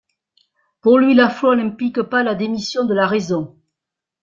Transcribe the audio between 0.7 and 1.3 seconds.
Pour lui, la